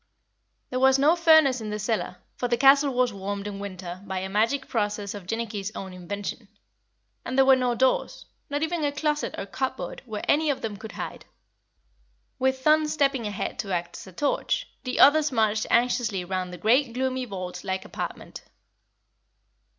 [0.71, 4.17] There was no furnace in the cellar, for the castle was warmed in winter by
[4.17, 6.47] a magic process of Jinnicky's own invention;
[7.23, 10.75] and there were no doors, not even a closet or cupboard where any of them
[10.75, 11.25] could hide.
[12.39, 16.57] With Thun stepping ahead to act as a torch, the others marched anxiously round the
[16.57, 18.41] great gloomy vault like apartment.